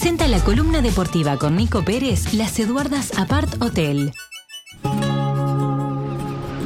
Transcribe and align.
Presenta 0.00 0.28
la 0.28 0.42
columna 0.42 0.80
deportiva 0.80 1.36
con 1.36 1.56
Nico 1.56 1.84
Pérez, 1.84 2.32
Las 2.32 2.58
Eduardas 2.58 3.18
Apart 3.18 3.62
Hotel. 3.62 4.14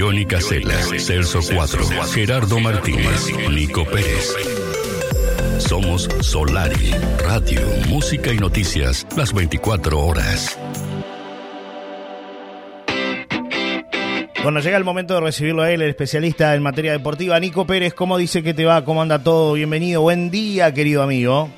Johnny 0.04 0.26
Casella, 0.26 0.78
Celso 1.00 1.40
4, 1.42 1.86
Gerardo 2.14 2.60
Martínez, 2.60 3.32
Nico 3.50 3.86
Pérez. 3.86 4.36
Somos 5.60 6.10
Solari, 6.20 6.92
radio, 7.20 7.62
música 7.88 8.34
y 8.34 8.38
noticias 8.38 9.08
las 9.16 9.34
24 9.34 9.98
horas. 9.98 10.60
Bueno, 14.44 14.60
llega 14.60 14.76
el 14.76 14.84
momento 14.84 15.14
de 15.14 15.22
recibirlo 15.22 15.62
a 15.62 15.72
él, 15.72 15.82
el 15.82 15.92
especialista 15.92 16.54
en 16.54 16.64
materia 16.64 16.92
deportiva. 16.92 17.40
Nico 17.40 17.66
Pérez, 17.66 17.94
¿cómo 17.94 18.18
dice 18.18 18.44
que 18.44 18.54
te 18.54 18.66
va? 18.66 18.84
¿Cómo 18.84 19.02
anda 19.02 19.24
todo? 19.24 19.54
Bienvenido, 19.54 20.02
buen 20.02 20.30
día, 20.30 20.74
querido 20.74 21.02
amigo. 21.02 21.50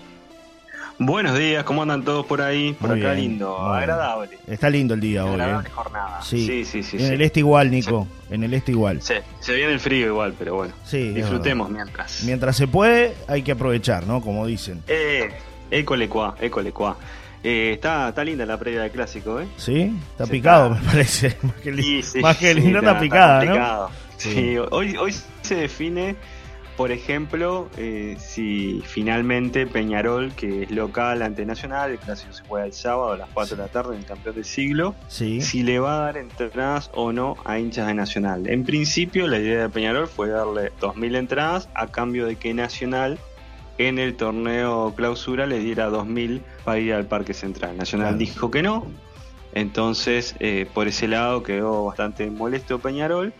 Buenos 0.98 1.38
días, 1.38 1.66
¿cómo 1.66 1.82
andan 1.82 2.04
todos 2.06 2.26
por 2.26 2.42
ahí? 2.42 2.72
Por 2.74 2.92
Muy 2.92 3.00
acá 3.02 3.12
bien, 3.14 3.30
lindo, 3.32 3.58
agradable. 3.60 4.38
Está 4.48 4.70
lindo 4.70 4.94
el 4.94 5.02
día 5.02 5.26
hoy. 5.26 5.32
Agradable 5.34 5.68
¿eh? 5.68 5.72
jornada. 5.76 6.22
Sí, 6.22 6.46
Sí, 6.48 6.64
sí, 6.64 6.84
sí. 6.84 6.96
En 6.98 7.08
sí. 7.08 7.14
el 7.14 7.22
este 7.22 7.42
igual, 7.42 7.70
Nico. 7.70 8.08
En 8.30 8.44
el 8.46 8.54
este 8.54 8.72
igual. 8.72 9.02
Sí, 9.02 9.16
se 9.42 9.54
viene 9.56 9.74
el 9.74 9.82
frío 9.82 10.08
igual, 10.08 10.34
pero 10.40 10.56
bueno. 10.56 10.74
Sí, 10.86 11.10
Disfrutemos 11.10 11.70
mientras. 11.70 12.24
Mientras 12.24 12.56
se 12.56 12.68
puede, 12.68 13.14
hay 13.28 13.42
que 13.42 13.52
aprovechar, 13.52 14.08
¿no? 14.08 14.22
Como 14.22 14.46
dicen. 14.48 14.84
Eh, 14.88 15.30
école 15.70 16.08
cuá, 16.08 16.36
école 16.40 16.72
cuá. 16.72 16.96
Eh, 17.44 17.72
está, 17.74 18.08
está 18.10 18.24
linda 18.24 18.46
la 18.46 18.58
previa 18.58 18.82
del 18.84 18.92
clásico, 18.92 19.42
¿eh? 19.42 19.48
¿Sí? 19.58 19.94
Está 20.12 20.26
picado, 20.28 20.72
está. 20.76 20.82
me 20.82 20.88
parece. 20.92 21.38
Más 21.44 21.56
que, 21.62 21.74
Sí, 22.04 22.20
más 22.22 22.38
que 22.38 22.54
sí, 22.54 22.60
lindo, 22.62 22.80
está, 22.80 23.00
picada, 23.00 23.40
¿no? 23.44 23.52
complicado. 23.52 23.92
Sí. 24.16 24.32
Sí, 24.34 24.58
hoy, 24.72 24.96
hoy 24.96 25.14
se 25.42 25.56
define, 25.56 26.16
por 26.78 26.92
ejemplo, 26.92 27.70
eh, 27.78 28.18
si 28.20 28.82
finalmente 28.86 29.66
Peñarol, 29.66 30.34
que 30.34 30.64
es 30.64 30.72
local 30.72 31.22
ante 31.22 31.46
Nacional, 31.46 31.92
el 31.92 31.98
clásico 32.00 32.34
se 32.34 32.44
juega 32.44 32.66
el 32.66 32.74
sábado 32.74 33.14
a 33.14 33.18
las 33.18 33.30
4 33.34 33.56
de 33.56 33.62
la 33.64 33.70
tarde 33.70 33.94
en 33.96 34.02
el 34.02 34.06
campeón 34.06 34.36
del 34.36 34.46
siglo, 34.46 34.94
Sí. 35.08 35.42
si 35.42 35.64
le 35.64 35.80
va 35.80 35.96
a 35.98 36.06
dar 36.06 36.18
entradas 36.18 36.92
o 36.94 37.12
no 37.14 37.38
a 37.46 37.60
hinchas 37.60 37.88
de 37.88 37.94
Nacional. 37.94 38.48
En 38.50 38.66
principio, 38.66 39.28
la 39.28 39.40
idea 39.40 39.62
de 39.64 39.70
Peñarol 39.70 40.08
fue 40.08 40.30
darle 40.30 40.72
2.000 40.82 41.16
entradas 41.16 41.70
a 41.74 41.88
cambio 41.88 42.26
de 42.26 42.36
que 42.36 42.54
Nacional 42.54 43.20
en 43.78 44.00
el 44.00 44.16
torneo 44.16 44.94
clausura 44.96 45.46
le 45.46 45.60
diera 45.60 45.90
2.000 45.90 46.42
para 46.64 46.80
ir 46.80 46.94
al 46.94 47.06
Parque 47.06 47.34
Central. 47.34 47.78
Nacional 47.78 48.08
Claro. 48.10 48.18
dijo 48.18 48.52
que 48.52 48.62
no, 48.64 48.86
entonces 49.54 50.36
eh, 50.40 50.68
por 50.74 50.88
ese 50.88 51.08
lado 51.08 51.44
quedó 51.44 51.86
bastante 51.86 52.30
molesto 52.30 52.80
Peñarol. 52.80 53.34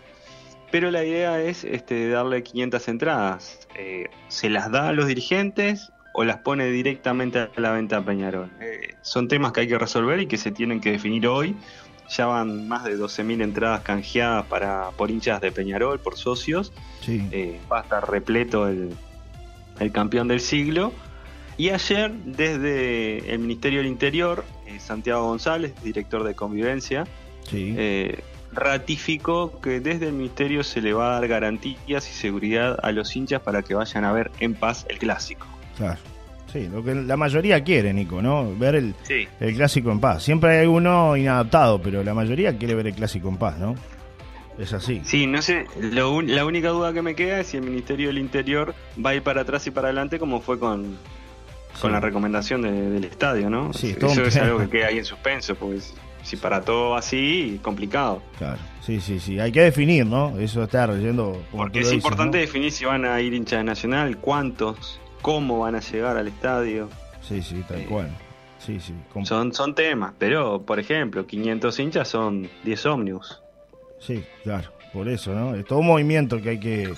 Pero 0.70 0.90
la 0.90 1.04
idea 1.04 1.40
es 1.40 1.64
este, 1.64 2.08
darle 2.08 2.42
500 2.42 2.88
entradas. 2.88 3.68
Eh, 3.76 4.08
¿Se 4.28 4.50
las 4.50 4.70
da 4.70 4.88
a 4.88 4.92
los 4.92 5.06
dirigentes 5.06 5.92
o 6.12 6.24
las 6.24 6.38
pone 6.38 6.66
directamente 6.66 7.38
a 7.38 7.50
la 7.56 7.70
venta 7.70 7.98
a 7.98 8.04
Peñarol? 8.04 8.50
Eh, 8.60 8.94
son 9.02 9.28
temas 9.28 9.52
que 9.52 9.60
hay 9.60 9.68
que 9.68 9.78
resolver 9.78 10.20
y 10.20 10.26
que 10.26 10.36
se 10.36 10.50
tienen 10.50 10.80
que 10.80 10.92
definir 10.92 11.26
hoy. 11.28 11.56
Ya 12.08 12.26
van 12.26 12.68
más 12.68 12.84
de 12.84 12.96
12.000 12.96 13.42
entradas 13.42 13.80
canjeadas 13.80 14.46
para, 14.46 14.90
por 14.96 15.10
hinchas 15.10 15.40
de 15.40 15.50
Peñarol, 15.52 15.98
por 15.98 16.16
socios. 16.16 16.72
Sí. 17.02 17.26
Eh, 17.32 17.60
va 17.70 17.80
a 17.80 17.82
estar 17.82 18.08
repleto 18.08 18.68
el, 18.68 18.90
el 19.80 19.92
campeón 19.92 20.28
del 20.28 20.40
siglo. 20.40 20.92
Y 21.56 21.70
ayer, 21.70 22.12
desde 22.12 23.32
el 23.32 23.38
Ministerio 23.38 23.78
del 23.78 23.88
Interior, 23.88 24.44
Santiago 24.78 25.26
González, 25.26 25.72
director 25.82 26.22
de 26.22 26.34
Convivencia, 26.34 27.06
sí. 27.48 27.74
Ratificó 28.56 29.60
que 29.60 29.80
desde 29.80 30.06
el 30.08 30.12
Ministerio 30.14 30.64
se 30.64 30.80
le 30.80 30.92
va 30.92 31.08
a 31.10 31.20
dar 31.20 31.28
garantías 31.28 32.08
y 32.10 32.12
seguridad 32.12 32.78
a 32.82 32.90
los 32.92 33.14
hinchas 33.14 33.40
para 33.42 33.62
que 33.62 33.74
vayan 33.74 34.04
a 34.04 34.12
ver 34.12 34.30
en 34.40 34.54
paz 34.54 34.86
el 34.88 34.98
clásico. 34.98 35.46
Claro. 35.76 35.98
Sí, 36.52 36.68
lo 36.72 36.82
que 36.82 36.94
la 36.94 37.16
mayoría 37.16 37.62
quiere, 37.62 37.92
Nico, 37.92 38.22
¿no? 38.22 38.54
Ver 38.56 38.76
el, 38.76 38.94
Sí. 39.02 39.26
el 39.40 39.54
clásico 39.56 39.90
en 39.90 40.00
paz. 40.00 40.22
Siempre 40.22 40.58
hay 40.60 40.66
uno 40.66 41.16
inadaptado, 41.16 41.80
pero 41.82 42.02
la 42.02 42.14
mayoría 42.14 42.56
quiere 42.56 42.74
ver 42.74 42.86
el 42.86 42.94
clásico 42.94 43.28
en 43.28 43.36
paz, 43.36 43.58
¿no? 43.58 43.74
Es 44.58 44.72
así. 44.72 45.02
Sí, 45.04 45.26
no 45.26 45.42
sé, 45.42 45.66
lo 45.78 46.22
la 46.22 46.46
única 46.46 46.68
duda 46.70 46.94
que 46.94 47.02
me 47.02 47.14
queda 47.14 47.40
es 47.40 47.48
si 47.48 47.58
el 47.58 47.62
Ministerio 47.64 48.06
del 48.06 48.16
Interior 48.18 48.74
va 49.04 49.10
a 49.10 49.14
ir 49.16 49.22
para 49.22 49.42
atrás 49.42 49.66
y 49.66 49.70
para 49.70 49.88
adelante 49.88 50.18
como 50.18 50.40
fue 50.40 50.58
con, 50.58 50.96
con 51.80 51.92
la 51.92 52.00
recomendación 52.00 52.62
de- 52.62 52.90
del 52.90 53.04
estadio, 53.04 53.50
¿no? 53.50 53.74
Sí, 53.74 53.94
Eso 53.98 54.22
es 54.22 54.36
algo 54.38 54.58
que 54.60 54.70
queda 54.70 54.86
ahí 54.86 54.96
en 54.98 55.04
suspenso, 55.04 55.56
porque 55.56 55.80
si 56.26 56.36
para 56.36 56.60
todo 56.62 56.96
así, 56.96 57.58
complicado. 57.62 58.20
Claro. 58.38 58.58
Sí, 58.82 59.00
sí, 59.00 59.18
sí. 59.20 59.38
Hay 59.40 59.52
que 59.52 59.62
definir, 59.62 60.04
¿no? 60.06 60.38
Eso 60.38 60.62
está 60.64 60.86
leyendo. 60.86 61.40
Porque 61.52 61.78
es 61.80 61.86
dices, 61.86 61.94
importante 62.04 62.38
¿no? 62.38 62.42
definir 62.42 62.72
si 62.72 62.84
van 62.84 63.04
a 63.04 63.20
ir 63.20 63.32
hinchas 63.34 63.60
de 63.60 63.64
Nacional, 63.64 64.16
cuántos, 64.18 65.00
cómo 65.22 65.60
van 65.60 65.74
a 65.76 65.80
llegar 65.80 66.16
al 66.16 66.28
estadio. 66.28 66.88
Sí, 67.22 67.42
sí, 67.42 67.62
tal 67.68 67.80
Eh, 67.80 67.86
cual. 67.88 68.10
Sí, 68.58 68.80
sí. 68.80 68.92
Son, 69.24 69.52
son 69.52 69.74
temas, 69.74 70.12
pero 70.18 70.60
por 70.62 70.80
ejemplo, 70.80 71.26
500 71.26 71.78
hinchas 71.78 72.08
son 72.08 72.48
10 72.64 72.86
ómnibus. 72.86 73.40
Sí, 74.00 74.24
claro. 74.42 74.70
Por 74.92 75.08
eso, 75.08 75.32
¿no? 75.34 75.54
Es 75.54 75.64
todo 75.64 75.78
un 75.80 75.86
movimiento 75.86 76.40
que 76.42 76.50
hay 76.50 76.58
que 76.60 76.92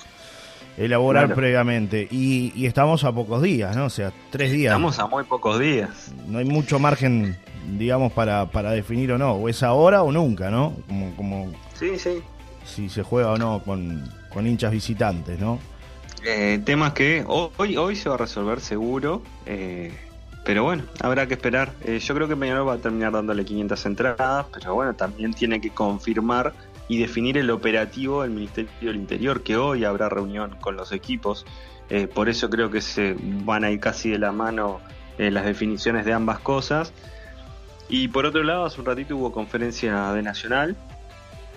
elaborar 0.77 1.25
Claro. 1.27 1.37
previamente. 1.41 2.07
Y, 2.11 2.53
y 2.55 2.67
estamos 2.67 3.05
a 3.05 3.13
pocos 3.13 3.43
días, 3.43 3.75
¿no? 3.77 3.87
O 3.87 3.91
sea, 3.91 4.13
tres 4.31 4.53
días. 4.53 4.73
Estamos 4.73 4.99
a 4.99 5.07
muy 5.07 5.25
pocos 5.25 5.59
días. 5.59 6.13
No 6.29 6.39
hay 6.39 6.45
mucho 6.45 6.79
margen, 6.79 7.37
digamos, 7.77 8.13
para, 8.13 8.47
para 8.51 8.71
definir 8.73 9.13
o 9.13 9.19
no. 9.19 9.33
O 9.33 9.49
es 9.49 9.63
ahora 9.63 10.03
o 10.03 10.13
nunca, 10.13 10.51
¿no? 10.51 10.75
Como, 10.87 11.15
como 11.17 11.53
Sí, 11.75 11.99
sí. 11.99 12.23
si 12.65 12.89
se 12.89 13.03
juega 13.03 13.33
o 13.33 13.37
no 13.37 13.63
con, 13.65 14.09
con 14.33 14.47
hinchas 14.47 14.73
visitantes, 14.73 15.39
¿no? 15.39 15.59
Eh, 16.25 16.61
temas 16.65 16.93
que 16.95 17.25
ho- 17.27 17.53
hoy, 17.59 17.77
hoy 17.77 17.95
se 17.97 18.09
va 18.09 18.17
a 18.17 18.19
resolver 18.19 18.61
seguro, 18.61 19.23
eh, 19.47 19.93
pero 20.45 20.65
bueno, 20.65 20.83
habrá 21.01 21.27
que 21.29 21.35
esperar. 21.35 21.73
Eh, 21.85 21.99
yo 22.01 22.15
creo 22.15 22.27
que 22.27 22.37
Peñarol 22.37 22.67
va 22.69 22.75
a 22.75 22.79
terminar 22.79 23.13
dándole 23.13 23.45
500 23.45 23.87
entradas, 23.87 24.47
pero 24.53 24.75
bueno, 24.75 24.95
también 24.95 25.33
tiene 25.35 25.61
que 25.61 25.71
confirmar 25.71 26.53
y 26.89 26.99
definir 26.99 27.37
el 27.39 27.51
operativo 27.51 28.23
del 28.23 28.31
Ministerio 28.33 28.71
del 28.81 28.97
Interior, 28.97 29.43
que 29.43 29.57
hoy 29.57 29.85
habrá 29.85 30.09
reunión 30.09 30.57
con 30.61 30.75
los 30.77 30.91
equipos. 30.93 31.45
Eh, 31.91 32.07
por 32.07 32.29
eso 32.29 32.51
creo 32.51 32.71
que 32.71 32.81
se 32.81 33.15
van 33.45 33.63
a 33.65 33.71
ir 33.71 33.79
casi 33.81 34.11
de 34.11 34.19
la 34.19 34.33
mano 34.33 34.81
eh, 35.19 35.31
las 35.31 35.45
definiciones 35.45 36.05
de 36.05 36.13
ambas 36.15 36.39
cosas. 36.41 36.93
Y 37.89 38.09
por 38.09 38.27
otro 38.27 38.43
lado, 38.43 38.65
hace 38.65 38.81
un 38.81 38.87
ratito 38.87 39.17
hubo 39.17 39.33
conferencia 39.33 40.13
de 40.13 40.23
Nacional. 40.23 40.77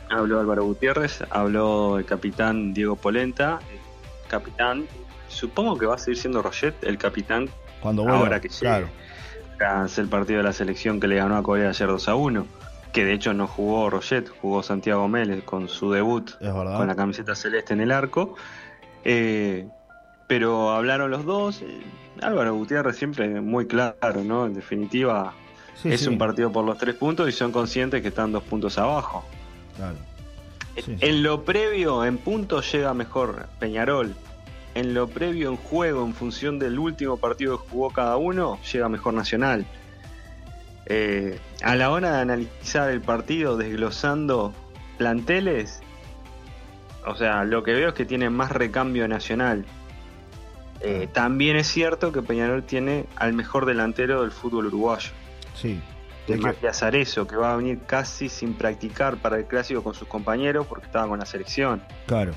Habló 0.10 0.40
Álvaro 0.40 0.64
Gutiérrez, 0.66 1.24
habló 1.30 1.98
el 1.98 2.06
capitán 2.06 2.74
Diego 2.74 2.96
Polenta, 2.96 3.60
capitán. 4.30 4.86
Supongo 5.28 5.78
que 5.78 5.86
va 5.86 5.96
a 5.96 5.98
seguir 5.98 6.18
siendo 6.18 6.42
Roget 6.42 6.76
el 6.84 6.98
capitán 6.98 7.50
Cuando 7.82 8.04
vuelva, 8.04 8.20
ahora 8.20 8.42
que 8.42 8.50
claro. 8.50 8.88
Tras 9.58 9.98
el 9.98 10.08
partido 10.08 10.38
de 10.40 10.44
la 10.44 10.54
selección 10.54 11.00
que 11.00 11.08
le 11.08 11.16
ganó 11.16 11.38
a 11.38 11.44
Corea 11.44 11.70
ayer 11.70 11.88
2 11.88 12.10
a 12.10 12.16
1. 12.16 12.48
Que 12.92 13.06
de 13.06 13.14
hecho 13.14 13.34
no 13.34 13.48
jugó 13.48 13.90
Roget, 13.90 14.28
jugó 14.42 14.64
Santiago 14.64 15.08
Mélez 15.08 15.44
con 15.46 15.70
su 15.70 15.92
debut 15.92 16.32
con 16.40 16.88
la 16.88 16.96
camiseta 16.96 17.36
celeste 17.36 17.74
en 17.74 17.80
el 17.80 17.92
arco. 17.92 18.36
Eh, 19.06 19.68
pero 20.28 20.72
hablaron 20.72 21.12
los 21.12 21.24
dos. 21.26 21.62
eh, 21.62 21.82
Álvaro 22.22 22.54
Gutiérrez 22.56 22.98
siempre 22.98 23.40
muy 23.40 23.66
claro, 23.68 24.24
¿no? 24.26 24.46
En 24.46 24.54
definitiva, 24.54 25.34
Sí, 25.76 25.92
es 25.92 26.02
sí, 26.02 26.08
un 26.08 26.18
partido 26.18 26.52
por 26.52 26.66
los 26.66 26.78
tres 26.78 26.96
puntos 26.96 27.28
y 27.30 27.32
son 27.32 27.52
conscientes 27.52 28.02
que 28.02 28.10
están 28.10 28.32
dos 28.32 28.44
puntos 28.44 28.78
abajo. 28.78 29.24
Claro. 29.76 29.96
Sí. 30.84 30.96
En 31.00 31.24
lo 31.24 31.44
previo, 31.44 32.06
en 32.06 32.18
puntos 32.18 32.72
llega 32.72 32.94
mejor 32.94 33.48
Peñarol. 33.60 34.16
En 34.74 34.94
lo 34.94 35.08
previo, 35.08 35.50
en 35.50 35.58
juego, 35.58 36.06
en 36.06 36.14
función 36.14 36.60
del 36.60 36.80
último 36.80 37.18
partido 37.18 37.62
que 37.62 37.70
jugó 37.70 37.90
cada 37.90 38.16
uno, 38.16 38.58
llega 38.72 38.88
mejor 38.88 39.14
Nacional. 39.14 39.66
Eh, 40.86 41.40
a 41.62 41.76
la 41.76 41.92
hora 41.92 42.14
de 42.14 42.22
analizar 42.22 42.90
el 42.90 43.02
partido, 43.02 43.58
desglosando 43.58 44.54
planteles, 44.98 45.82
o 47.06 47.16
sea, 47.16 47.44
lo 47.44 47.64
que 47.64 47.74
veo 47.74 47.90
es 47.90 47.96
que 47.96 48.06
tiene 48.06 48.30
más 48.30 48.52
recambio 48.52 49.08
Nacional. 49.08 49.66
Eh, 50.80 51.08
también 51.12 51.58
es 51.58 51.68
cierto 51.68 52.12
que 52.12 52.22
Peñarol 52.22 52.64
tiene 52.64 53.06
al 53.16 53.34
mejor 53.34 53.66
delantero 53.66 54.22
del 54.22 54.32
fútbol 54.32 54.68
uruguayo 54.68 55.12
Sí. 55.62 55.80
que- 56.28 56.38
Matías 56.38 56.82
Arezo, 56.84 57.28
que 57.28 57.36
va 57.36 57.54
a 57.54 57.56
venir 57.58 57.80
casi 57.86 58.30
sin 58.30 58.54
practicar 58.54 59.18
para 59.18 59.38
el 59.38 59.46
clásico 59.46 59.84
con 59.84 59.94
sus 59.94 60.08
compañeros 60.08 60.66
porque 60.68 60.86
estaba 60.86 61.08
con 61.08 61.20
la 61.20 61.26
selección. 61.26 61.82
Claro. 62.06 62.32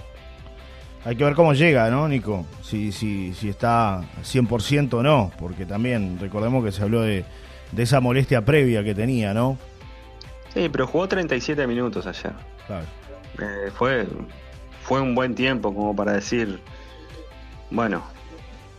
Hay 1.05 1.17
que 1.17 1.25
ver 1.25 1.35
cómo 1.35 1.53
llega, 1.53 1.91
¿no, 1.91 2.09
Nico? 2.09 2.47
Si, 2.63 2.91
si, 2.91 3.35
si 3.35 3.51
está 3.51 4.03
100% 4.23 4.95
o 4.95 5.03
no, 5.03 5.31
porque 5.39 5.67
también 5.67 6.19
recordemos 6.19 6.65
que 6.65 6.73
se 6.73 6.83
habló 6.83 7.03
de, 7.03 7.25
de 7.73 7.83
esa 7.83 8.01
molestia 8.01 8.43
previa 8.45 8.83
que 8.83 8.95
tenía, 8.95 9.35
¿no? 9.35 9.59
Sí, 10.55 10.69
pero 10.71 10.87
jugó 10.87 11.07
37 11.07 11.67
minutos 11.67 12.07
ayer. 12.07 12.33
Claro. 12.67 12.87
Eh, 13.39 13.71
fue, 13.77 14.07
fue 14.83 15.01
un 15.03 15.15
buen 15.15 15.35
tiempo 15.35 15.75
como 15.75 15.95
para 15.95 16.13
decir 16.13 16.61
bueno, 17.71 18.03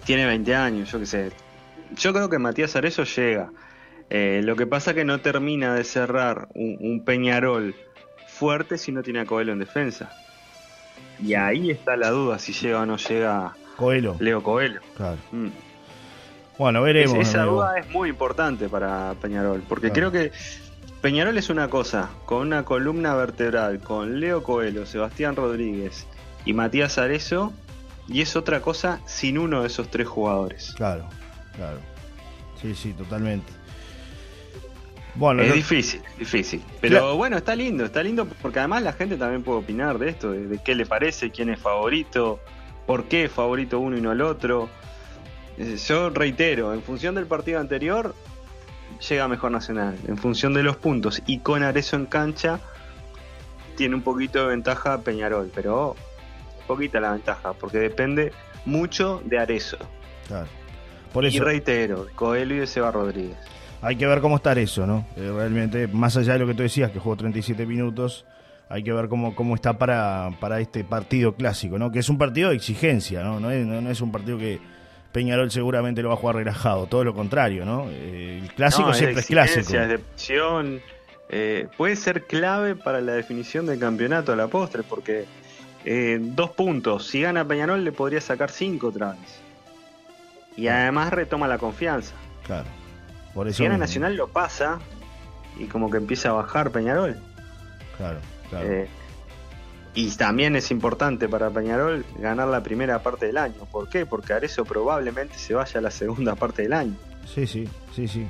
tiene 0.05 0.25
20 0.25 0.55
años, 0.55 0.91
yo 0.91 0.99
qué 0.99 1.05
sé. 1.05 1.31
Yo 1.95 2.13
creo 2.13 2.29
que 2.29 2.39
Matías 2.39 2.75
Arezo 2.75 3.03
llega. 3.03 3.49
Eh, 4.09 4.41
lo 4.43 4.55
que 4.55 4.67
pasa 4.67 4.93
que 4.93 5.05
no 5.05 5.19
termina 5.19 5.73
de 5.73 5.83
cerrar 5.83 6.47
un, 6.53 7.03
Peñarol 7.03 7.75
fuerte 8.27 8.77
si 8.77 8.91
no 8.91 9.01
tiene 9.01 9.21
a 9.21 9.25
Coelho 9.25 9.53
en 9.53 9.59
defensa. 9.59 10.11
Y 11.19 11.33
ahí 11.33 11.71
está 11.71 11.95
la 11.95 12.09
duda 12.09 12.39
si 12.39 12.53
llega 12.53 12.81
o 12.81 12.85
no 12.85 12.97
llega 12.97 13.55
Coelho. 13.77 14.15
Leo 14.19 14.43
Coelho. 14.43 14.81
Claro. 14.95 15.17
Mm. 15.31 15.47
Bueno, 16.57 16.81
veremos. 16.83 17.17
esa 17.17 17.43
duda 17.43 17.79
es 17.79 17.89
muy 17.89 18.09
importante 18.09 18.69
para 18.69 19.13
Peñarol, 19.21 19.61
porque 19.67 19.91
creo 19.91 20.11
que 20.11 20.31
Peñarol 21.01 21.37
es 21.37 21.49
una 21.49 21.69
cosa, 21.69 22.09
con 22.25 22.41
una 22.41 22.63
columna 22.63 23.13
vertebral, 23.13 23.79
con 23.79 24.19
Leo 24.21 24.41
Coelho, 24.41 24.85
Sebastián 24.85 25.35
Rodríguez 25.35 26.07
y 26.45 26.53
Matías 26.53 26.97
Arezo, 26.97 27.51
y 28.07 28.21
es 28.21 28.35
otra 28.35 28.61
cosa 28.61 29.01
sin 29.05 29.37
uno 29.37 29.61
de 29.61 29.67
esos 29.67 29.89
tres 29.89 30.07
jugadores. 30.07 30.73
Claro, 30.77 31.05
claro. 31.55 31.79
Sí, 32.61 32.73
sí, 32.73 32.93
totalmente. 32.93 33.51
Bueno, 35.15 35.43
es 35.43 35.53
difícil, 35.53 36.01
difícil. 36.19 36.61
Pero 36.81 37.15
bueno, 37.15 37.37
está 37.37 37.55
lindo, 37.55 37.85
está 37.85 38.03
lindo 38.03 38.27
porque 38.41 38.59
además 38.59 38.83
la 38.83 38.93
gente 38.93 39.15
también 39.15 39.43
puede 39.43 39.59
opinar 39.59 39.97
de 39.97 40.09
esto, 40.09 40.31
de, 40.31 40.59
qué 40.63 40.75
le 40.75 40.85
parece, 40.85 41.31
quién 41.31 41.49
es 41.49 41.59
favorito, 41.59 42.39
por 42.85 43.05
qué 43.05 43.25
es 43.25 43.31
favorito 43.31 43.79
uno 43.79 43.97
y 43.97 44.01
no 44.01 44.11
el 44.11 44.21
otro. 44.21 44.69
Eh, 45.57 45.77
yo 45.87 46.09
reitero, 46.09 46.73
en 46.73 46.81
función 46.81 47.15
del 47.15 47.27
partido 47.27 47.61
anterior, 47.61 48.13
llega 49.07 49.27
mejor 49.29 49.51
Nacional. 49.51 49.97
En 50.07 50.17
función 50.17 50.53
de 50.53 50.63
los 50.63 50.75
puntos 50.75 51.21
y 51.25 51.39
con 51.39 51.63
Arezo 51.63 51.95
en 51.95 52.07
cancha, 52.07 52.59
tiene 53.77 53.95
un 53.95 54.01
poquito 54.01 54.41
de 54.41 54.47
ventaja 54.47 54.99
Peñarol, 54.99 55.49
pero 55.55 55.95
poquita 56.67 56.99
la 56.99 57.11
ventaja, 57.11 57.53
porque 57.53 57.77
depende 57.77 58.33
mucho 58.65 59.21
de 59.23 59.39
Arezo. 59.39 59.77
Claro. 60.27 60.47
Por 61.13 61.25
eso, 61.25 61.37
y 61.37 61.39
reitero, 61.39 62.07
Coelho 62.15 62.55
y 62.55 62.59
de 62.59 62.67
Seba 62.67 62.91
Rodríguez. 62.91 63.37
Hay 63.85 63.97
que 63.97 64.07
ver 64.07 64.19
cómo 64.19 64.37
está 64.37 64.53
eso, 64.53 64.87
¿no? 64.87 65.05
Eh, 65.15 65.31
realmente, 65.31 65.87
más 65.87 66.17
allá 66.17 66.33
de 66.33 66.39
lo 66.39 66.47
que 66.47 66.55
tú 66.55 66.63
decías, 66.63 66.89
que 66.89 66.97
jugó 66.97 67.15
37 67.15 67.67
minutos, 67.67 68.25
hay 68.67 68.81
que 68.83 68.91
ver 68.91 69.07
cómo, 69.07 69.35
cómo 69.35 69.53
está 69.53 69.77
para, 69.77 70.31
para 70.39 70.59
este 70.59 70.83
partido 70.83 71.35
clásico, 71.35 71.77
¿no? 71.77 71.91
Que 71.91 71.99
es 71.99 72.09
un 72.09 72.17
partido 72.17 72.49
de 72.49 72.55
exigencia, 72.55 73.21
¿no? 73.21 73.39
No 73.39 73.51
es, 73.51 73.63
no, 73.63 73.87
es 73.87 74.01
un 74.01 74.11
partido 74.11 74.39
que 74.39 74.59
Peñarol 75.11 75.51
seguramente 75.51 76.01
lo 76.01 76.07
va 76.09 76.15
a 76.15 76.17
jugar 76.17 76.37
relajado, 76.37 76.87
todo 76.87 77.03
lo 77.03 77.13
contrario, 77.13 77.63
¿no? 77.63 77.85
Eh, 77.91 78.39
el 78.41 78.51
clásico 78.55 78.91
siempre 78.91 79.19
es, 79.19 79.27
clásico. 79.27 79.77
Es 79.77 79.87
de 79.87 79.99
presión, 79.99 80.81
eh, 81.29 81.67
puede 81.77 81.95
ser 81.95 82.23
clave 82.23 82.75
para 82.75 83.01
la 83.01 83.13
definición 83.13 83.67
del 83.67 83.77
campeonato 83.77 84.33
a 84.33 84.35
la 84.35 84.47
postre, 84.47 84.81
porque 84.81 85.25
dos 86.19 86.49
puntos, 86.49 87.05
si 87.05 87.21
gana 87.21 87.47
Peñarol 87.47 87.83
le 87.83 87.91
podría 87.91 88.19
sacar 88.19 88.49
cinco 88.49 88.87
otra 88.87 89.11
vez. 89.11 89.41
Y 90.57 90.69
además 90.69 91.13
retoma 91.13 91.47
la 91.47 91.59
confianza. 91.59 92.15
Claro. 92.47 92.84
Por 93.35 93.49
eso 93.49 93.67
Nacional 93.67 94.15
lo 94.15 94.29
pasa 94.29 94.79
y 95.59 95.65
como 95.65 95.91
que 95.91 95.97
empieza 95.97 96.29
a 96.29 96.31
bajar 96.31 96.71
Peñarol. 96.71 97.17
Claro, 97.97 98.19
claro. 98.49 98.71
Eh, 98.71 98.87
y 99.93 100.09
también 100.11 100.55
es 100.55 100.71
importante 100.71 101.27
para 101.27 101.49
Peñarol 101.49 102.05
ganar 102.17 102.47
la 102.47 102.63
primera 102.63 103.03
parte 103.03 103.27
del 103.27 103.37
año. 103.37 103.65
¿Por 103.71 103.89
qué? 103.89 104.05
Porque 104.05 104.31
Arezo 104.31 104.63
probablemente 104.63 105.37
se 105.37 105.53
vaya 105.53 105.79
a 105.79 105.83
la 105.83 105.91
segunda 105.91 106.35
parte 106.35 106.61
del 106.61 106.73
año. 106.73 106.95
Sí, 107.33 107.45
sí, 107.45 107.67
sí, 107.93 108.07
sí. 108.07 108.25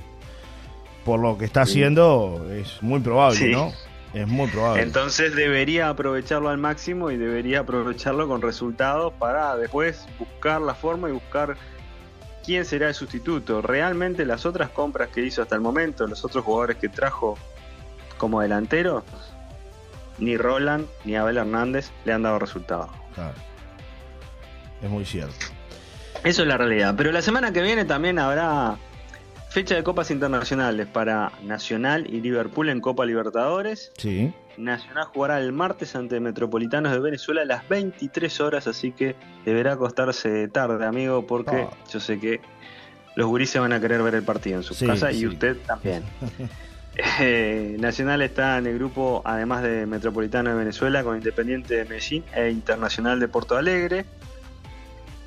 Por 1.03 1.19
lo 1.19 1.37
que 1.37 1.45
está 1.45 1.61
haciendo 1.61 2.43
es 2.51 2.81
muy 2.81 2.99
probable, 2.99 3.51
¿no? 3.51 3.71
Es 4.11 4.27
muy 4.27 4.47
probable. 4.47 4.81
Entonces 4.81 5.35
debería 5.35 5.89
aprovecharlo 5.89 6.49
al 6.49 6.57
máximo 6.57 7.11
y 7.11 7.17
debería 7.17 7.59
aprovecharlo 7.59 8.27
con 8.27 8.41
resultados 8.41 9.13
para 9.13 9.55
después 9.55 10.07
buscar 10.17 10.61
la 10.61 10.73
forma 10.73 11.09
y 11.09 11.11
buscar 11.11 11.57
quién 12.45 12.65
será 12.65 12.89
el 12.89 12.93
sustituto. 12.93 13.61
Realmente 13.61 14.25
las 14.25 14.45
otras 14.45 14.69
compras 14.69 15.09
que 15.09 15.21
hizo 15.21 15.41
hasta 15.41 15.55
el 15.55 15.61
momento, 15.61 16.07
los 16.07 16.23
otros 16.23 16.43
jugadores 16.43 16.77
que 16.77 16.89
trajo 16.89 17.37
como 18.17 18.41
delantero, 18.41 19.03
ni 20.17 20.37
Roland 20.37 20.87
ni 21.03 21.15
Abel 21.15 21.37
Hernández 21.37 21.91
le 22.05 22.13
han 22.13 22.23
dado 22.23 22.39
resultado. 22.39 22.89
Claro. 23.13 23.35
Es 24.81 24.89
muy 24.89 25.05
cierto. 25.05 25.45
Eso 26.23 26.41
es 26.43 26.47
la 26.47 26.57
realidad. 26.57 26.95
Pero 26.97 27.11
la 27.11 27.21
semana 27.21 27.51
que 27.51 27.61
viene 27.61 27.85
también 27.85 28.19
habrá 28.19 28.77
fecha 29.49 29.75
de 29.75 29.83
copas 29.83 30.11
internacionales 30.11 30.87
para 30.87 31.31
Nacional 31.43 32.07
y 32.07 32.21
Liverpool 32.21 32.69
en 32.69 32.81
Copa 32.81 33.05
Libertadores. 33.05 33.91
Sí. 33.97 34.33
Nacional 34.57 35.05
jugará 35.05 35.39
el 35.39 35.51
martes 35.51 35.95
ante 35.95 36.19
Metropolitanos 36.19 36.91
de 36.91 36.99
Venezuela 36.99 37.41
a 37.41 37.45
las 37.45 37.67
23 37.67 38.41
horas, 38.41 38.67
así 38.67 38.91
que 38.91 39.15
deberá 39.45 39.73
acostarse 39.73 40.47
tarde, 40.47 40.85
amigo, 40.85 41.25
porque 41.27 41.67
ah. 41.69 41.77
yo 41.91 41.99
sé 41.99 42.19
que 42.19 42.41
los 43.15 43.27
gurises 43.27 43.61
van 43.61 43.73
a 43.73 43.79
querer 43.79 44.01
ver 44.03 44.15
el 44.15 44.23
partido 44.23 44.57
en 44.57 44.63
su 44.63 44.85
casa 44.85 45.11
y 45.11 45.25
usted 45.25 45.57
también. 45.65 46.03
Eh, 47.19 47.75
Nacional 47.77 48.21
está 48.21 48.57
en 48.57 48.67
el 48.67 48.75
grupo, 48.75 49.21
además 49.25 49.63
de 49.63 49.85
Metropolitano 49.85 50.51
de 50.51 50.55
Venezuela, 50.55 51.03
con 51.03 51.17
Independiente 51.17 51.75
de 51.75 51.83
Medellín 51.83 52.23
e 52.33 52.49
Internacional 52.49 53.19
de 53.19 53.27
Porto 53.27 53.57
Alegre. 53.57 54.05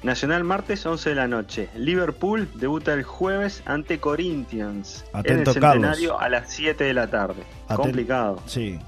Nacional 0.03 0.45
martes 0.45 0.87
11 0.87 1.11
de 1.11 1.15
la 1.15 1.27
noche. 1.27 1.69
Liverpool 1.77 2.49
debuta 2.55 2.95
el 2.95 3.03
jueves 3.03 3.63
ante 3.67 3.99
Corinthians 3.99 5.05
en 5.25 5.41
el 5.41 5.47
Centenario 5.47 6.19
a 6.19 6.29
las 6.29 6.51
7 6.53 6.85
de 6.85 6.95
la 6.95 7.09
tarde. 7.09 7.43
Complicado. 7.67 8.41
Sí, 8.47 8.79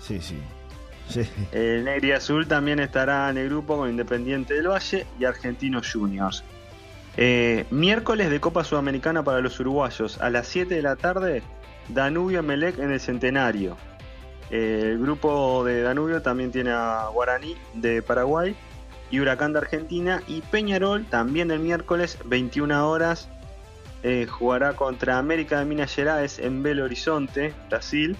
Sí, 0.00 0.20
sí. 0.20 0.38
El 1.52 1.84
Negri 1.84 2.12
Azul 2.12 2.46
también 2.46 2.78
estará 2.78 3.28
en 3.30 3.38
el 3.38 3.48
grupo 3.48 3.76
con 3.76 3.90
Independiente 3.90 4.54
del 4.54 4.68
Valle 4.68 5.06
y 5.18 5.24
Argentinos 5.24 5.90
Juniors. 5.92 6.44
Eh, 7.16 7.66
miércoles 7.70 8.30
de 8.30 8.40
Copa 8.40 8.62
Sudamericana 8.62 9.24
para 9.24 9.40
los 9.40 9.58
uruguayos 9.58 10.20
a 10.20 10.30
las 10.30 10.46
7 10.46 10.74
de 10.74 10.82
la 10.82 10.96
tarde, 10.96 11.42
Danubio 11.88 12.42
Melec 12.42 12.78
en 12.78 12.92
el 12.92 13.00
Centenario. 13.00 13.76
Eh, 14.50 14.90
el 14.92 14.98
grupo 14.98 15.64
de 15.64 15.82
Danubio 15.82 16.22
también 16.22 16.52
tiene 16.52 16.70
a 16.70 17.08
Guaraní 17.12 17.56
de 17.74 18.02
Paraguay 18.02 18.54
y 19.10 19.20
Huracán 19.20 19.52
de 19.52 19.58
Argentina. 19.58 20.22
Y 20.28 20.40
Peñarol 20.42 21.04
también 21.06 21.50
el 21.50 21.60
miércoles, 21.60 22.18
21 22.24 22.88
horas, 22.88 23.28
eh, 24.02 24.26
jugará 24.28 24.74
contra 24.74 25.18
América 25.18 25.58
de 25.58 25.64
Minas 25.64 25.94
Gerais 25.94 26.38
en 26.38 26.62
Belo 26.62 26.84
Horizonte, 26.84 27.52
Brasil. 27.68 28.16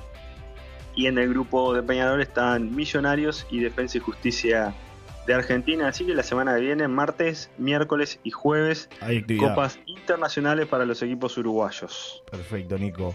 Y 0.94 1.06
en 1.06 1.18
el 1.18 1.28
grupo 1.28 1.74
de 1.74 1.82
Peñarol 1.82 2.20
están 2.20 2.74
Millonarios 2.74 3.46
y 3.50 3.60
Defensa 3.60 3.98
y 3.98 4.00
Justicia 4.00 4.74
de 5.26 5.34
Argentina. 5.34 5.88
Así 5.88 6.04
que 6.04 6.14
la 6.14 6.22
semana 6.22 6.54
que 6.54 6.60
viene, 6.60 6.88
martes, 6.88 7.50
miércoles 7.58 8.18
y 8.24 8.30
jueves, 8.30 8.88
copas 9.38 9.78
internacionales 9.86 10.66
para 10.66 10.84
los 10.84 11.02
equipos 11.02 11.36
uruguayos. 11.38 12.22
Perfecto, 12.30 12.78
Nico. 12.78 13.14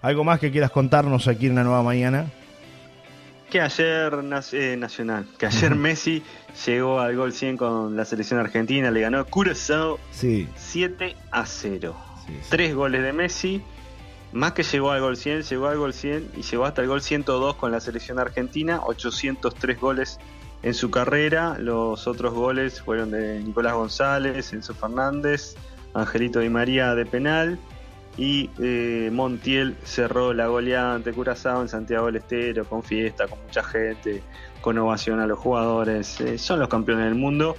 ¿Algo 0.00 0.24
más 0.24 0.40
que 0.40 0.50
quieras 0.50 0.70
contarnos 0.70 1.28
aquí 1.28 1.46
en 1.46 1.52
una 1.52 1.64
nueva 1.64 1.82
mañana? 1.82 2.26
Que 3.50 3.60
ayer 3.60 4.12
eh, 4.52 4.76
Nacional, 4.78 5.26
que 5.38 5.46
ayer 5.46 5.74
Messi 5.74 6.22
llegó 6.66 7.00
al 7.00 7.14
gol 7.14 7.32
100 7.32 7.56
con 7.56 7.96
la 7.96 8.04
selección 8.04 8.40
argentina, 8.40 8.90
le 8.90 9.00
ganó 9.02 9.24
Curazao 9.26 10.00
7 10.10 11.16
a 11.30 11.46
0. 11.46 11.94
Tres 12.48 12.74
goles 12.74 13.02
de 13.02 13.12
Messi 13.12 13.62
más 14.32 14.52
que 14.52 14.62
llegó 14.62 14.90
al 14.90 15.00
gol 15.00 15.16
100, 15.16 15.42
llegó 15.42 15.66
al 15.68 15.78
gol 15.78 15.92
100 15.92 16.32
y 16.36 16.42
llegó 16.42 16.64
hasta 16.64 16.82
el 16.82 16.88
gol 16.88 17.02
102 17.02 17.56
con 17.56 17.70
la 17.70 17.80
selección 17.80 18.18
argentina, 18.18 18.80
803 18.84 19.80
goles 19.80 20.18
en 20.62 20.74
su 20.74 20.90
carrera. 20.90 21.56
Los 21.58 22.06
otros 22.06 22.32
goles 22.32 22.80
fueron 22.80 23.10
de 23.10 23.40
Nicolás 23.40 23.74
González, 23.74 24.52
Enzo 24.52 24.74
Fernández, 24.74 25.54
Angelito 25.94 26.40
Di 26.40 26.48
María 26.48 26.94
de 26.94 27.04
penal 27.04 27.58
y 28.16 28.50
eh, 28.58 29.10
Montiel 29.12 29.76
cerró 29.84 30.32
la 30.34 30.46
goleada 30.46 30.94
ante 30.94 31.12
Curazao 31.12 31.62
en 31.62 31.68
Santiago 31.68 32.06
del 32.06 32.16
Estero 32.16 32.64
con 32.64 32.82
fiesta, 32.82 33.26
con 33.26 33.38
mucha 33.42 33.62
gente, 33.62 34.22
con 34.60 34.78
ovación 34.78 35.20
a 35.20 35.26
los 35.26 35.38
jugadores. 35.38 36.20
Eh, 36.20 36.38
son 36.38 36.60
los 36.60 36.68
campeones 36.68 37.06
del 37.06 37.14
mundo 37.14 37.56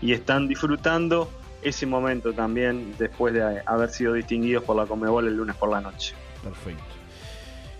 y 0.00 0.12
están 0.12 0.48
disfrutando 0.48 1.30
ese 1.68 1.86
momento 1.86 2.32
también 2.32 2.94
después 2.98 3.34
de 3.34 3.60
haber 3.64 3.90
sido 3.90 4.12
distinguidos 4.12 4.64
por 4.64 4.76
la 4.76 4.86
Comebol 4.86 5.26
el 5.26 5.36
lunes 5.36 5.56
por 5.56 5.70
la 5.70 5.80
noche. 5.80 6.14
Perfecto. 6.42 6.82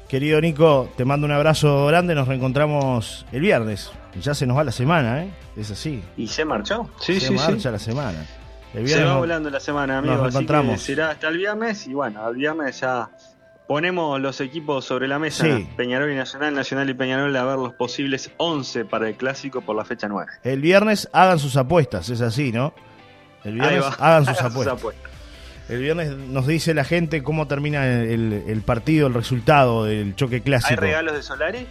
Querido 0.09 0.40
Nico, 0.40 0.88
te 0.97 1.05
mando 1.05 1.26
un 1.26 1.33
abrazo 1.33 1.87
grande, 1.87 2.14
nos 2.14 2.28
reencontramos 2.28 3.26
el 3.33 3.40
viernes. 3.40 3.90
Ya 4.21 4.35
se 4.35 4.47
nos 4.47 4.57
va 4.57 4.64
la 4.64 4.73
semana, 4.73 5.25
¿eh? 5.25 5.31
Es 5.57 5.71
así. 5.71 6.02
¿Y 6.16 6.28
se 6.28 6.45
marchó? 6.45 6.88
Sí, 7.00 7.19
se 7.19 7.33
marcha 7.33 7.71
la 7.71 7.78
semana. 7.78 8.25
se 8.73 9.05
va 9.05 9.19
volando 9.19 9.50
la 9.50 9.61
semana, 9.61 9.99
amigo. 9.99 10.16
Nos 10.16 10.35
encontramos. 10.35 10.81
será 10.81 11.11
hasta 11.11 11.28
el 11.28 11.38
viernes 11.38 11.87
y 11.87 11.95
bueno, 11.95 12.28
el 12.28 12.37
viernes 12.37 12.81
ya 12.81 13.11
ponemos 13.66 14.21
los 14.21 14.40
equipos 14.40 14.85
sobre 14.85 15.09
la 15.09 15.19
mesa. 15.19 15.45
Peñarol 15.76 16.12
y 16.12 16.14
Nacional, 16.14 16.55
Nacional 16.55 16.88
y 16.88 16.95
Peñarol 16.95 17.35
a 17.37 17.45
ver 17.45 17.57
los 17.57 17.75
posibles 17.75 18.31
11 18.37 18.85
para 18.85 19.09
el 19.09 19.16
clásico 19.16 19.61
por 19.61 19.76
la 19.76 19.85
fecha 19.85 20.09
9. 20.09 20.31
El 20.45 20.61
viernes 20.61 21.09
hagan 21.12 21.38
sus 21.38 21.57
apuestas, 21.57 22.09
es 22.11 22.21
así, 22.21 22.52
¿no? 22.52 22.75
El 23.45 23.55
viernes 23.55 23.85
hagan 23.99 24.26
sus 24.35 24.40
apuestas. 24.40 24.83
El 25.69 25.81
viernes 25.81 26.16
nos 26.16 26.47
dice 26.47 26.75
la 26.75 26.85
gente 26.85 27.23
cómo 27.23 27.49
termina 27.49 27.87
el, 27.87 28.62
partido, 28.64 29.09
el 29.09 29.14
resultado 29.14 29.85
del 29.85 30.14
choque 30.14 30.40
clásico. 30.40 30.81
¿Hay 30.81 30.88
regalos 30.88 31.14
de 31.14 31.23
Solari? 31.23 31.66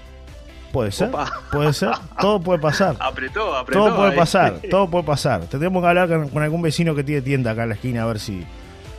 Puede 0.74 0.92
ser, 0.92 1.10
puede 1.52 1.72
ser, 1.72 1.92
todo 2.20 2.42
puede 2.42 2.60
pasar. 2.60 2.98
Apretó, 3.00 3.56
apretó. 3.56 3.86
Todo 3.86 3.96
puede 3.96 4.12
pasar, 4.12 4.60
todo 4.70 4.90
puede 4.90 5.06
pasar. 5.06 5.46
Tendremos 5.46 5.82
que 5.82 5.88
hablar 5.88 6.30
con, 6.30 6.44
algún 6.44 6.62
vecino 6.62 6.94
que 6.94 7.06
tiene 7.06 7.22
tienda 7.22 7.52
acá 7.52 7.64
en 7.64 7.70
la 7.70 7.76
esquina 7.76 8.04
a 8.04 8.06
ver 8.08 8.20
si, 8.20 8.46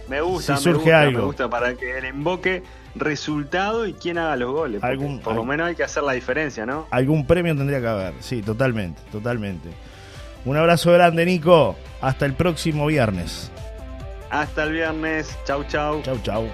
me 0.08 0.22
gusta, 0.22 0.56
surge 0.56 0.78
me 0.78 0.82
gusta, 0.82 1.00
algo. 1.00 1.18
Me 1.18 1.24
gusta 1.26 1.50
para 1.50 1.74
que 1.74 1.98
el 1.98 2.06
emboque 2.06 2.62
resultado 2.94 3.86
y 3.86 3.92
quién 3.92 4.16
haga 4.16 4.36
los 4.36 4.52
goles. 4.52 4.82
Algún, 4.82 5.20
por 5.20 5.34
lo 5.34 5.44
menos 5.44 5.68
hay 5.68 5.74
que 5.74 5.84
hacer 5.84 6.02
la 6.02 6.12
diferencia, 6.12 6.64
¿no? 6.64 6.86
Algún 6.90 7.26
premio 7.26 7.54
tendría 7.54 7.80
que 7.80 7.88
haber, 7.88 8.14
sí, 8.20 8.40
totalmente, 8.40 9.02
totalmente. 9.12 9.68
Un 10.46 10.56
abrazo 10.56 10.92
grande, 10.92 11.26
Nico. 11.26 11.76
Hasta 12.00 12.24
el 12.24 12.34
próximo 12.34 12.86
viernes. 12.86 13.50
Hasta 14.30 14.62
el 14.62 14.72
viernes. 14.72 15.36
Chau, 15.44 15.64
chau. 15.64 16.02
Chau, 16.02 16.18
chau. 16.22 16.48